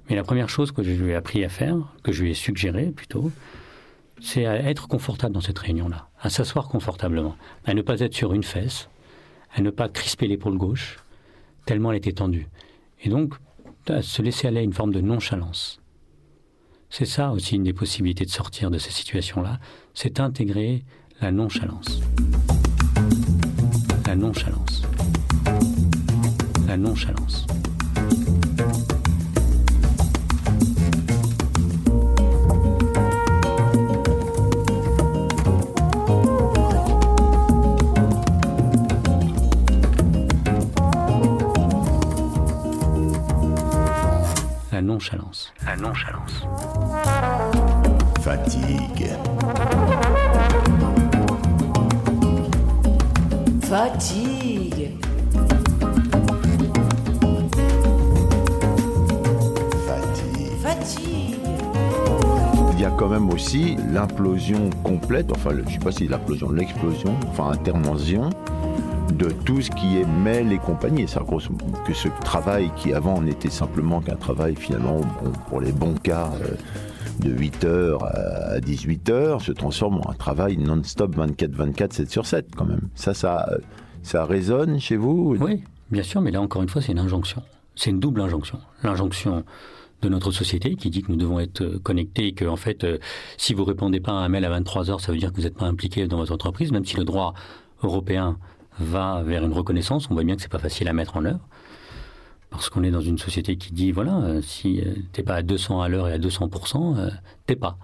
[0.10, 2.34] Mais la première chose que je lui ai appris à faire, que je lui ai
[2.34, 3.32] suggéré plutôt,
[4.20, 8.34] c'est à être confortable dans cette réunion-là, à s'asseoir confortablement, à ne pas être sur
[8.34, 8.90] une fesse,
[9.54, 11.00] à ne pas crisper l'épaule gauche,
[11.66, 12.48] tellement elle était tendue.
[13.04, 13.34] Et donc,
[13.88, 15.80] à se laisser aller à une forme de nonchalance.
[16.90, 19.60] C'est ça aussi une des possibilités de sortir de ces situations-là,
[19.94, 20.84] c'est intégrer
[21.22, 22.02] la nonchalance.
[24.06, 24.84] La nonchalance.
[26.68, 27.48] La nonchalance.
[45.02, 45.52] Nonchalance.
[45.66, 46.46] La nonchalance.
[48.22, 49.08] Fatigue.
[53.64, 54.92] Fatigue.
[59.88, 60.52] Fatigue.
[60.62, 61.40] Fatigue.
[62.74, 67.16] Il y a quand même aussi l'implosion complète, enfin, je sais pas si l'implosion, l'explosion,
[67.28, 68.30] enfin, intervention
[69.22, 71.06] de tout ce qui est mail et compagnie.
[71.08, 71.20] C'est
[71.86, 75.02] que ce travail qui avant n'était simplement qu'un travail finalement
[75.48, 76.56] pour les bons cas euh,
[77.20, 82.66] de 8h à 18h se transforme en un travail non-stop 24-24, 7 sur 7 quand
[82.66, 82.90] même.
[82.96, 83.48] Ça, ça,
[84.02, 87.44] ça résonne chez vous Oui, bien sûr, mais là encore une fois, c'est une injonction.
[87.76, 88.58] C'est une double injonction.
[88.82, 89.44] L'injonction
[90.02, 92.98] de notre société qui dit que nous devons être connectés et que, en fait, euh,
[93.38, 95.44] si vous répondez pas à un mail à 23 heures, ça veut dire que vous
[95.44, 97.36] n'êtes pas impliqué dans votre entreprise, même si le droit
[97.84, 98.40] européen
[98.82, 101.39] va vers une reconnaissance, on voit bien que c'est pas facile à mettre en œuvre.
[102.50, 105.41] Parce qu'on est dans une société qui dit, voilà, euh, si euh, t'es pas à
[105.41, 107.10] 200 à l'heure et à 200%, euh,
[107.46, 107.78] t'es pas.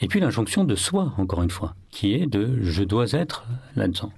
[0.00, 3.44] Et puis l'injonction de soi, encore une fois, qui est de je dois être
[3.76, 4.12] là-dedans.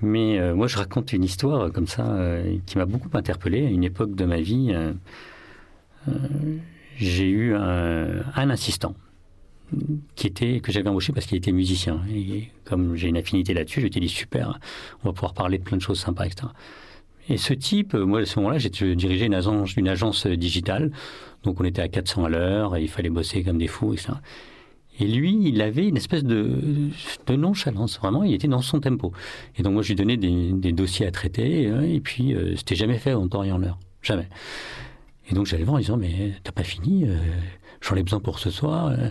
[0.00, 2.04] Mais moi, je raconte une histoire comme ça
[2.66, 3.64] qui m'a beaucoup interpellé.
[3.66, 4.74] À une époque de ma vie,
[6.96, 8.96] j'ai eu un, un, assistant
[10.14, 12.00] qui était que j'avais embauché parce qu'il était musicien.
[12.14, 14.58] Et comme j'ai une affinité là-dessus, je lui ai dit super,
[15.02, 16.48] on va pouvoir parler de plein de choses sympas, etc.
[17.28, 20.90] Et ce type, moi à ce moment-là, j'ai dirigé une agence, une agence digitale,
[21.44, 24.14] donc on était à 400 à l'heure, et il fallait bosser comme des fous, etc.
[25.00, 26.90] Et lui, il avait une espèce de,
[27.30, 29.12] nonchalance, vraiment, il était dans son tempo.
[29.56, 32.74] Et donc moi, je lui donnais des, des dossiers à traiter, et puis euh, c'était
[32.74, 34.28] jamais fait en temps et en heure, jamais.
[35.30, 37.16] Et donc j'allais voir en disant, mais t'as pas fini, euh,
[37.80, 38.88] j'en ai besoin pour ce soir.
[38.88, 39.08] Euh.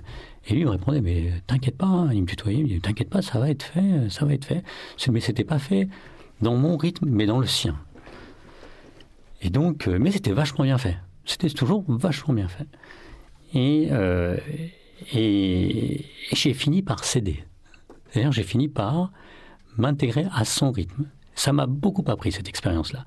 [0.47, 2.13] Et lui il me répondait, mais t'inquiète pas, hein.
[2.13, 4.45] il me tutoyait, il me disait, t'inquiète pas, ça va être fait, ça va être
[4.45, 4.63] fait.
[5.11, 5.87] Mais c'était pas fait
[6.41, 7.77] dans mon rythme, mais dans le sien.
[9.41, 10.97] Et donc, euh, mais c'était vachement bien fait.
[11.25, 12.67] C'était toujours vachement bien fait.
[13.53, 14.37] Et, euh,
[15.13, 17.43] et, j'ai fini par céder.
[18.09, 19.11] C'est-à-dire, j'ai fini par
[19.77, 21.07] m'intégrer à son rythme.
[21.35, 23.05] Ça m'a beaucoup appris cette expérience-là.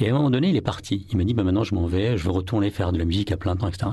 [0.00, 1.06] Et à un moment donné, il est parti.
[1.10, 3.32] Il m'a dit, bah maintenant je m'en vais, je veux retourner faire de la musique
[3.32, 3.92] à plein temps, etc.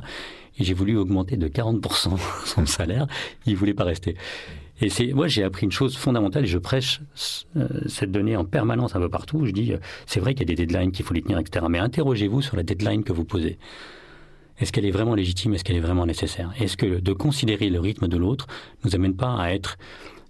[0.57, 3.07] Et j'ai voulu augmenter de 40% son salaire.
[3.45, 4.15] Il voulait pas rester.
[4.79, 7.01] Et c'est, moi, j'ai appris une chose fondamentale et je prêche
[7.55, 9.45] euh, cette donnée en permanence un peu partout.
[9.45, 11.65] Je dis, euh, c'est vrai qu'il y a des deadlines qu'il faut les tenir, etc.
[11.69, 13.57] Mais interrogez-vous sur la deadline que vous posez.
[14.59, 15.53] Est-ce qu'elle est vraiment légitime?
[15.53, 16.51] Est-ce qu'elle est vraiment nécessaire?
[16.59, 18.47] Est-ce que de considérer le rythme de l'autre
[18.85, 19.77] nous amène pas à être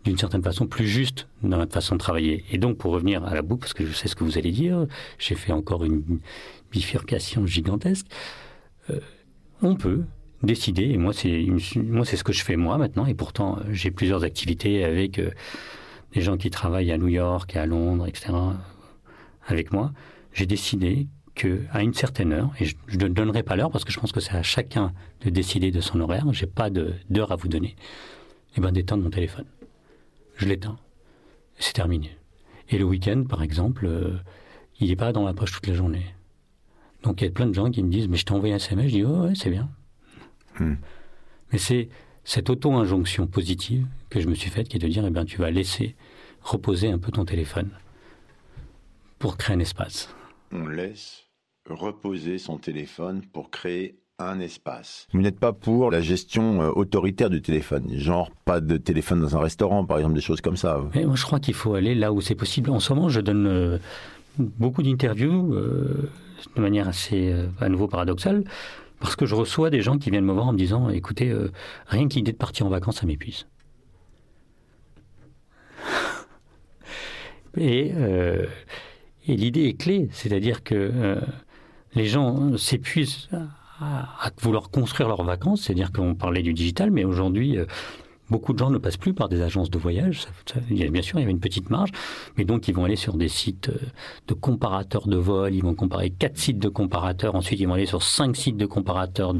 [0.08, 3.34] d'une certaine façon plus juste dans notre façon de travailler Et donc, pour revenir à
[3.34, 4.88] la boucle, parce que je sais ce que vous allez dire,
[5.20, 6.20] j'ai fait encore une
[6.72, 8.08] bifurcation gigantesque.
[8.90, 9.00] Euh,
[9.62, 10.04] on peut
[10.44, 10.84] décider.
[10.84, 13.06] Et moi, c'est moi, c'est ce que je fais moi maintenant.
[13.06, 15.32] Et pourtant, j'ai plusieurs activités avec euh,
[16.14, 18.34] des gens qui travaillent à New York, à Londres, etc.
[19.48, 19.92] Avec moi,
[20.34, 23.92] j'ai décidé que à une certaine heure, et je, ne donnerai pas l'heure parce que
[23.92, 24.94] je pense que c'est à chacun
[25.24, 26.26] de décider de son horaire.
[26.32, 27.76] J'ai pas d'heure à vous donner.
[28.56, 29.46] Et eh ben d'éteindre mon téléphone.
[30.38, 30.78] Je l'éteins.
[31.60, 32.18] C'est terminé.
[32.70, 34.18] Et le week-end, par exemple, euh,
[34.80, 36.06] il n'est pas dans la poche toute la journée.
[37.04, 38.58] Donc il y a plein de gens qui me disent mais je t'ai envoyé un
[38.58, 38.88] SMS.
[38.88, 39.70] Je dis oh ouais c'est bien.
[40.60, 40.76] Hmm.
[41.52, 41.90] Mais c'est
[42.24, 45.38] cette auto-injonction positive que je me suis faite qui est de dire, eh bien, tu
[45.38, 45.96] vas laisser
[46.42, 47.70] reposer un peu ton téléphone
[49.18, 50.14] pour créer un espace.
[50.52, 51.24] On laisse
[51.70, 55.08] reposer son téléphone pour créer un espace.
[55.14, 59.38] Vous n'êtes pas pour la gestion euh, autoritaire du téléphone, genre pas de téléphone dans
[59.38, 60.82] un restaurant, par exemple, des choses comme ça.
[60.96, 62.72] Mais moi, je crois qu'il faut aller là où c'est possible.
[62.72, 63.78] En ce moment, je donne euh,
[64.40, 66.10] beaucoup d'interviews euh,
[66.56, 68.44] de manière assez, à nouveau paradoxale,
[69.00, 71.32] parce que je reçois des gens qui viennent me voir en me disant écoutez,
[71.88, 73.46] rien que l'idée de partir en vacances, ça m'épuise.
[77.58, 77.92] et,
[79.28, 81.20] l'idée est clé, c'est-à-dire que
[81.94, 83.30] les gens s'épuisent
[83.80, 87.58] à, vouloir construire leurs vacances, c'est-à-dire qu'on parlait du digital, mais aujourd'hui,
[88.30, 90.28] Beaucoup de gens ne passent plus par des agences de voyage.
[90.70, 91.92] bien sûr, il y avait une petite marge,
[92.38, 93.80] mais donc ils vont aller sur des sites euh,
[94.28, 95.54] de comparateurs de vol.
[95.54, 97.36] Ils vont comparer quatre sites de comparateurs.
[97.36, 99.34] Ensuite, ils vont aller sur cinq sites de comparateurs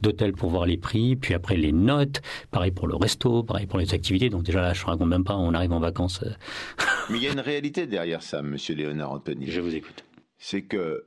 [0.00, 1.16] d'hôtels pour voir les prix.
[1.16, 2.20] Puis après, les notes.
[2.52, 4.30] Pareil pour le resto, pareil pour les activités.
[4.30, 5.36] Donc déjà là, je ne raconte même pas.
[5.36, 6.22] On arrive en vacances.
[6.22, 6.30] Euh.
[7.10, 9.46] mais il y a une réalité derrière ça, Monsieur Léonard Anthony.
[9.48, 10.04] Je vous écoute.
[10.38, 11.06] C'est que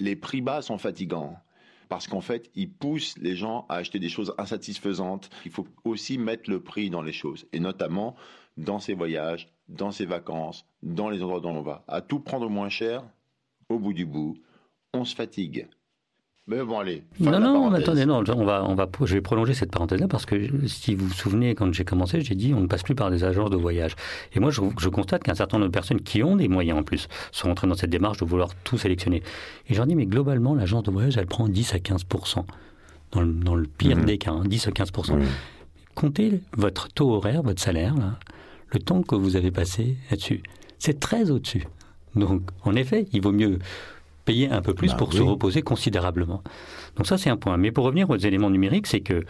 [0.00, 1.34] les prix bas sont fatigants
[1.92, 5.28] parce qu'en fait, il pousse les gens à acheter des choses insatisfaisantes.
[5.44, 8.16] Il faut aussi mettre le prix dans les choses, et notamment
[8.56, 11.84] dans ses voyages, dans ses vacances, dans les endroits dont on va.
[11.88, 13.04] À tout prendre moins cher,
[13.68, 14.38] au bout du bout,
[14.94, 15.68] on se fatigue.
[16.48, 17.04] Mais bon, allez.
[17.20, 20.66] Non, non, attendez, non, on va, on va, je vais prolonger cette parenthèse-là parce que
[20.66, 23.22] si vous vous souvenez, quand j'ai commencé, j'ai dit on ne passe plus par des
[23.22, 23.94] agences de voyage.
[24.34, 26.82] Et moi, je, je constate qu'un certain nombre de personnes qui ont des moyens en
[26.82, 29.22] plus sont entrées dans cette démarche de vouloir tout sélectionner.
[29.68, 32.06] Et je leur dis, mais globalement, l'agence de voyage, elle prend 10 à 15
[33.12, 34.04] dans le, dans le pire mhm.
[34.04, 35.18] des cas, 10 hein, à 15%
[35.94, 38.18] Comptez votre taux horaire, votre salaire, là,
[38.70, 40.42] le temps que vous avez passé là-dessus.
[40.78, 41.66] C'est très au-dessus.
[42.16, 43.58] Donc, en effet, il vaut mieux
[44.24, 46.42] payer un peu plus bah pour se reposer considérablement.
[46.96, 47.56] Donc ça, c'est un point.
[47.56, 49.22] Mais pour revenir aux éléments numériques, c'est que euh,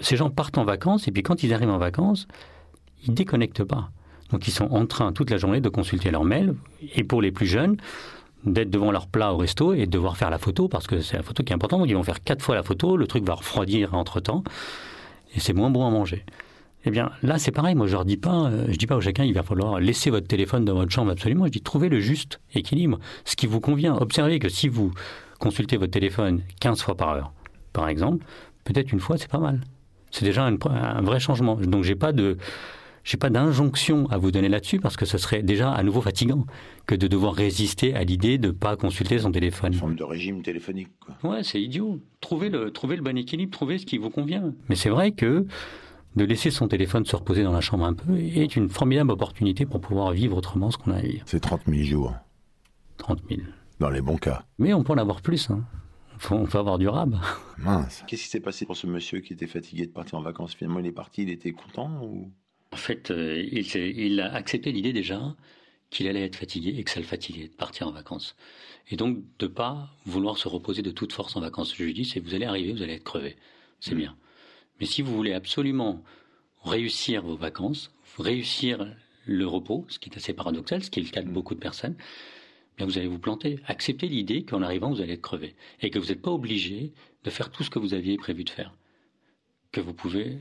[0.00, 2.28] ces gens partent en vacances et puis quand ils arrivent en vacances,
[3.06, 3.90] ils déconnectent pas.
[4.30, 6.54] Donc ils sont en train toute la journée de consulter leur mail.
[6.94, 7.76] Et pour les plus jeunes,
[8.44, 11.16] d'être devant leur plat au resto et de devoir faire la photo parce que c'est
[11.16, 11.80] la photo qui est importante.
[11.80, 14.44] Donc ils vont faire quatre fois la photo, le truc va refroidir entre temps
[15.34, 16.24] et c'est moins bon à manger.
[16.86, 17.74] Eh bien, là, c'est pareil.
[17.74, 20.08] Moi, je leur dis pas, euh, je dis pas aux chacun, il va falloir laisser
[20.10, 21.46] votre téléphone dans votre chambre absolument.
[21.46, 23.96] Je dis, trouvez le juste équilibre, ce qui vous convient.
[23.96, 24.92] Observez que si vous
[25.40, 27.32] consultez votre téléphone 15 fois par heure,
[27.72, 28.24] par exemple,
[28.64, 29.60] peut-être une fois, c'est pas mal.
[30.12, 31.56] C'est déjà un, un vrai changement.
[31.56, 32.38] Donc, j'ai pas de,
[33.06, 36.44] j'ai pas d'injonction à vous donner là-dessus parce que ce serait déjà à nouveau fatigant
[36.86, 39.72] que de devoir résister à l'idée de pas consulter son téléphone.
[39.72, 40.88] Une forme de régime téléphonique.
[41.00, 41.30] Quoi.
[41.30, 42.00] Ouais, c'est idiot.
[42.20, 44.52] Trouvez le, trouvez le bon équilibre, trouvez ce qui vous convient.
[44.68, 45.46] Mais c'est vrai que
[46.16, 49.66] de laisser son téléphone se reposer dans la chambre un peu est une formidable opportunité
[49.66, 51.22] pour pouvoir vivre autrement ce qu'on a à vivre.
[51.26, 52.14] C'est 30 000 jours.
[52.96, 53.42] 30 000.
[53.78, 54.44] Dans les bons cas.
[54.58, 55.50] Mais on peut en avoir plus.
[55.50, 55.64] Hein.
[56.30, 57.18] On peut avoir du rab.
[57.58, 58.02] Mince.
[58.06, 60.54] Qu'est-ce qui s'est passé pour ce monsieur qui était fatigué de partir en vacances?
[60.54, 62.30] Finalement, il est parti, il était content ou...
[62.72, 65.36] En fait, euh, il, il, a accepté l'idée déjà
[65.90, 68.36] qu'il allait être fatigué et que ça le fatiguait de partir en vacances.
[68.90, 71.76] Et donc de pas vouloir se reposer de toute force en vacances.
[71.76, 73.36] Je lui dis, c'est vous allez arriver, vous allez être crevé.
[73.78, 73.98] C'est mmh.
[73.98, 74.16] bien.
[74.80, 76.02] Mais si vous voulez absolument
[76.64, 78.86] réussir vos vacances, réussir
[79.26, 81.60] le repos, ce qui est assez paradoxal, ce qui est le cas de beaucoup de
[81.60, 81.96] personnes,
[82.76, 83.58] bien vous allez vous planter.
[83.66, 85.54] Acceptez l'idée qu'en arrivant, vous allez être crevé.
[85.80, 86.92] Et que vous n'êtes pas obligé
[87.24, 88.72] de faire tout ce que vous aviez prévu de faire.
[89.72, 90.38] Que vous pouvez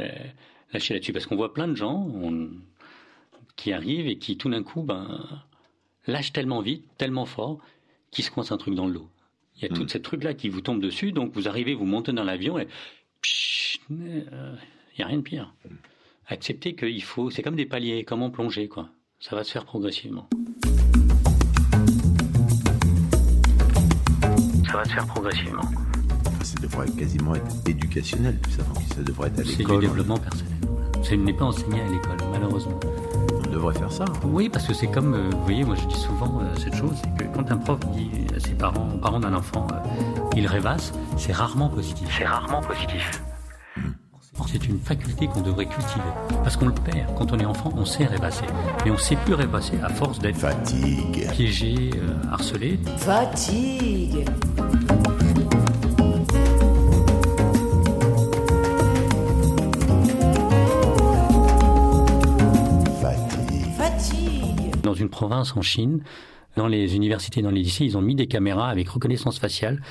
[0.00, 0.08] euh,
[0.72, 1.12] lâcher là-dessus.
[1.12, 2.50] Parce qu'on voit plein de gens on,
[3.56, 5.26] qui arrivent et qui tout d'un coup ben,
[6.06, 7.58] lâchent tellement vite, tellement fort,
[8.10, 9.08] qu'ils se coincent un truc dans le lot.
[9.56, 9.78] Il y a mmh.
[9.78, 12.68] tout ce truc-là qui vous tombe dessus, donc vous arrivez, vous montez dans l'avion et
[13.90, 14.56] il n'y euh,
[14.98, 15.54] a rien de pire.
[16.28, 18.88] Accepter qu'il faut, c'est comme des paliers, comme en plongée, quoi.
[19.20, 20.28] Ça va se faire progressivement.
[24.66, 25.62] Ça va se faire progressivement.
[26.42, 28.64] Ça devrait quasiment être éducationnel, tout ça.
[28.94, 29.66] ça devrait être à l'école.
[29.66, 30.52] C'est du développement personnel.
[31.02, 32.80] Ce n'est pas enseigné à l'école, malheureusement.
[33.56, 34.04] On devrait faire ça.
[34.22, 36.92] Oui, parce que c'est comme, euh, vous voyez, moi je dis souvent euh, cette chose,
[37.02, 39.66] c'est que quand un prof dit à ses parents, aux parents d'un enfant,
[40.36, 42.06] il rêvasse, c'est rarement positif.
[42.18, 43.22] C'est rarement positif.
[44.46, 46.02] C'est une faculté qu'on devrait cultiver.
[46.42, 47.14] Parce qu'on le perd.
[47.16, 48.44] Quand on est enfant, on sait rêvasser.
[48.84, 52.78] Mais on ne sait plus rêvasser à force d'être fatigue, piégé, euh, harcelé.
[52.98, 54.26] Fatigue.
[54.26, 55.05] Fatigue.
[64.96, 66.02] Une province en Chine,
[66.56, 69.82] dans les universités, dans les lycées, ils ont mis des caméras avec reconnaissance faciale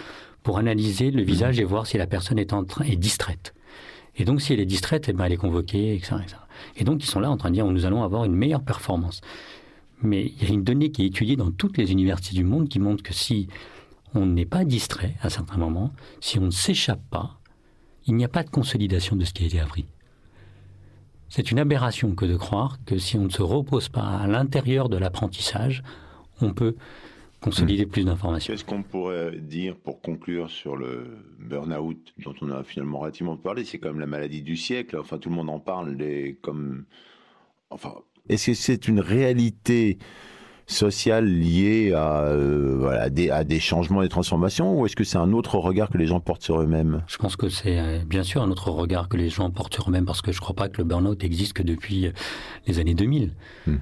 [0.44, 3.54] pour analyser le visage et voir si la personne est, en train, est distraite.
[4.18, 6.16] Et donc, si elle est distraite, eh ben, elle est convoquée, etc.,
[6.78, 9.22] Et donc, ils sont là en train de dire, nous allons avoir une meilleure performance.
[10.02, 12.70] Mais il y a une donnée qui est étudiée dans toutes les universités du monde
[12.70, 13.48] qui montre que si
[14.14, 15.92] on n'est pas distrait à certains moments,
[16.22, 17.40] si on ne s'échappe pas,
[18.08, 19.86] il n'y a pas de consolidation de ce qui a été appris.
[21.30, 24.90] C'est une aberration que de croire que si on ne se repose pas à l'intérieur
[24.90, 25.84] de l'apprentissage,
[26.42, 26.76] on peut
[27.42, 28.54] consolider plus d'informations.
[28.54, 33.66] Qu'est-ce qu'on pourrait dire pour conclure sur le burn-out dont on a finalement relativement parlé?
[33.66, 34.98] C'est comme la maladie du siècle.
[34.98, 35.96] Enfin, tout le monde en parle.
[35.96, 36.86] Les, comme,
[37.70, 37.94] enfin,
[38.30, 40.00] est-ce que c'est une réalité
[40.68, 45.18] sociale liée à, euh, voilà, des, à des changements et transformations ou est-ce que c'est
[45.18, 47.04] un autre regard que les gens portent sur eux-mêmes?
[47.08, 49.88] Je pense que c'est euh, bien sûr un autre regard que les gens portent sur
[49.88, 52.12] eux-mêmes parce que je ne crois pas que le burn-out existe que depuis euh,
[52.68, 53.34] les années 2000.
[53.68, 53.78] Hmm.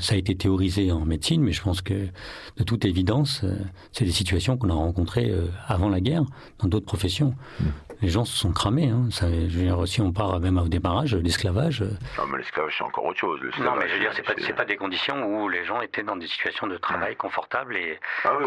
[0.00, 2.08] ça a été théorisé en médecine, mais je pense que
[2.56, 3.44] de toute évidence,
[3.92, 5.32] c'est des situations qu'on a rencontrées
[5.66, 6.24] avant la guerre
[6.58, 7.34] dans d'autres professions.
[7.60, 7.66] Hmm
[8.02, 8.88] les gens se sont cramés.
[8.88, 9.08] Hein.
[9.10, 11.82] Ça, je veux dire, si on part même au démarrage, l'esclavage.
[11.82, 13.40] Euh, non, mais l'esclavage, c'est encore autre chose.
[13.60, 16.16] Non, mais je veux dire, c'est pas, pas des conditions où les gens étaient dans
[16.16, 18.46] des situations de travail confortables et ah, oui,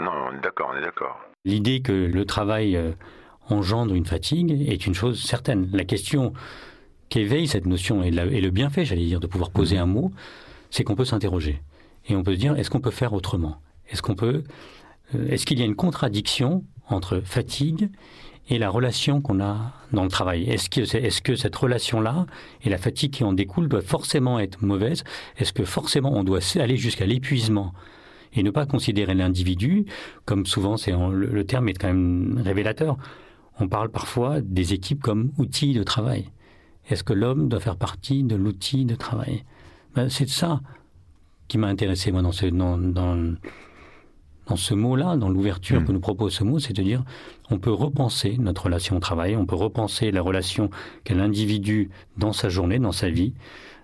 [0.00, 1.20] Non, on est d'accord, on est d'accord.
[1.44, 2.92] L'idée que le travail euh,
[3.48, 5.68] engendre une fatigue est une chose certaine.
[5.72, 6.32] La question
[7.08, 10.12] qu'éveille cette notion et, le bienfait, j'allais dire, de pouvoir poser un mot,
[10.70, 11.60] c'est qu'on peut s'interroger.
[12.08, 13.60] Et on peut se dire, est-ce qu'on peut faire autrement?
[13.88, 14.44] Est-ce qu'on peut.
[15.14, 17.90] Euh, est-ce qu'il y a une contradiction entre fatigue
[18.48, 20.44] et la relation qu'on a dans le travail.
[20.50, 20.70] Est-ce
[21.20, 22.26] que, cette relation-là
[22.62, 25.04] et la fatigue qui en découle doivent forcément être mauvaises
[25.36, 27.72] Est-ce que forcément on doit aller jusqu'à l'épuisement
[28.32, 29.86] et ne pas considérer l'individu?
[30.24, 32.96] Comme souvent c'est le, terme est quand même révélateur.
[33.60, 36.30] On parle parfois des équipes comme outils de travail.
[36.88, 39.44] Est-ce que l'homme doit faire partie de l'outil de travail?
[39.94, 40.60] Ben, C'est ça
[41.46, 43.34] qui m'a intéressé moi dans ce dans, dans
[44.50, 45.84] dans ce mot-là, dans l'ouverture hmm.
[45.84, 47.04] que nous propose ce mot, c'est de dire
[47.50, 50.70] on peut repenser notre relation au travail, on peut repenser la relation
[51.04, 53.32] qu'a l'individu dans sa journée, dans sa vie,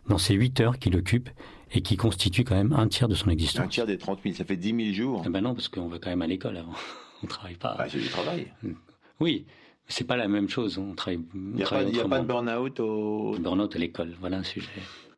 [0.08, 1.30] dans ces huit heures qu'il occupe
[1.72, 3.64] et qui constituent quand même un tiers de son existence.
[3.64, 5.22] Un tiers des 30 000, ça fait 10 000 jours.
[5.24, 6.74] Eh ben non, parce qu'on va quand même à l'école avant.
[7.22, 7.76] on travaille pas.
[7.78, 8.52] Bah, c'est du travail.
[8.64, 8.72] Hmm.
[9.20, 9.46] Oui,
[9.86, 10.78] c'est pas la même chose.
[10.78, 11.20] On travaille.
[11.32, 13.36] Il n'y a, pas, de burn-out au.
[13.38, 14.68] Burn-out à l'école, voilà un sujet.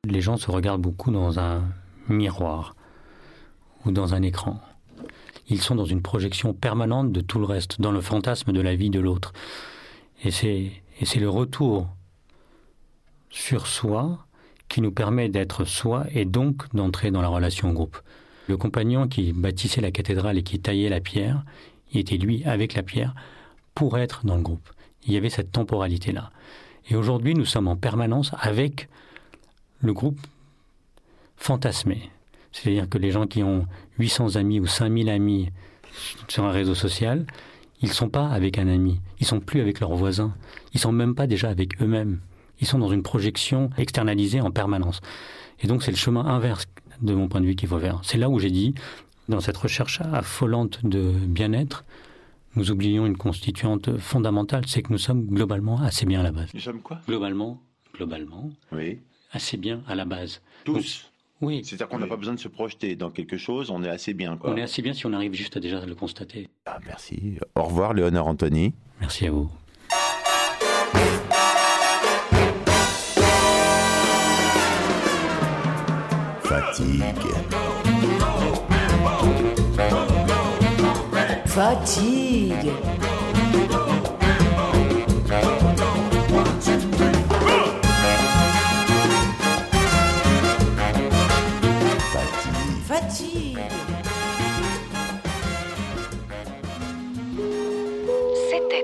[0.04, 1.62] Les gens se regardent beaucoup dans un
[2.06, 2.76] miroir
[3.86, 4.60] ou dans un écran.
[5.48, 8.74] Ils sont dans une projection permanente de tout le reste, dans le fantasme de la
[8.74, 9.32] vie de l'autre.
[10.24, 11.88] Et c'est, et c'est le retour
[13.30, 14.26] sur soi
[14.68, 17.98] qui nous permet d'être soi et donc d'entrer dans la relation au groupe.
[18.48, 21.44] Le compagnon qui bâtissait la cathédrale et qui taillait la pierre,
[21.92, 23.14] il était lui avec la pierre
[23.74, 24.68] pour être dans le groupe.
[25.06, 26.30] Il y avait cette temporalité-là.
[26.90, 28.88] Et aujourd'hui, nous sommes en permanence avec
[29.80, 30.18] le groupe
[31.36, 32.10] fantasmé.
[32.52, 33.66] C'est-à-dire que les gens qui ont
[33.98, 35.50] 800 amis ou 5000 amis
[36.28, 37.26] sur un réseau social,
[37.80, 40.34] ils ne sont pas avec un ami, ils sont plus avec leurs voisins,
[40.74, 42.20] ils sont même pas déjà avec eux-mêmes.
[42.60, 45.00] Ils sont dans une projection externalisée en permanence.
[45.60, 46.66] Et donc c'est le chemin inverse
[47.00, 48.00] de mon point de vue qu'il faut faire.
[48.02, 48.74] C'est là où j'ai dit,
[49.28, 51.84] dans cette recherche affolante de bien-être,
[52.56, 56.48] nous oublions une constituante fondamentale, c'est que nous sommes globalement assez bien à la base.
[56.52, 57.00] Nous sommes quoi?
[57.06, 57.60] Globalement,
[57.94, 58.98] globalement, Oui.
[59.30, 60.40] assez bien à la base.
[60.64, 61.08] Tous.
[61.40, 61.62] Oui.
[61.64, 64.36] C'est-à-dire qu'on n'a pas besoin de se projeter dans quelque chose, on est assez bien.
[64.36, 64.50] Quoi.
[64.50, 66.48] On est assez bien si on arrive juste à déjà le constater.
[66.66, 67.38] Ah, merci.
[67.54, 68.74] Au revoir, Léonard Anthony.
[69.00, 69.50] Merci à vous.
[76.42, 77.02] Fatigue.
[81.46, 82.68] Fatigue.
[82.68, 83.07] Fatigue.